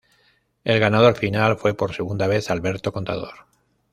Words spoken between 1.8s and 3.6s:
segunda vez Alberto Contador.